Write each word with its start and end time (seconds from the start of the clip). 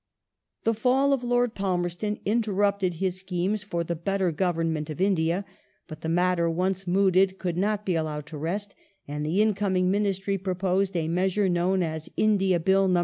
The 0.63 0.73
fall 0.73 1.13
of 1.13 1.23
Lord 1.23 1.53
Palmerston 1.53 2.17
interrupted 2.25 2.95
his 2.95 3.19
schemes 3.19 3.61
for 3.61 3.83
the 3.83 3.93
The 3.93 3.99
gov 3.99 4.03
better 4.03 4.31
government 4.31 4.89
of 4.89 4.99
India, 4.99 5.45
but 5.87 6.01
the 6.01 6.09
matter 6.09 6.49
once 6.49 6.87
mooted 6.87 7.37
could 7.37 7.53
^^""^^."^ 7.55 7.59
not 7.61 7.85
be 7.85 7.93
allowed 7.93 8.25
to 8.25 8.37
rest 8.39 8.73
and 9.07 9.23
the 9.23 9.39
incoming 9.43 9.91
Ministry 9.91 10.39
proposed 10.39 10.95
a 10.95 11.07
mea 11.07 11.29
sure 11.29 11.49
known 11.49 11.83
as 11.83 12.09
"India 12.17 12.59
Bill 12.59 12.87
No. 12.87 12.99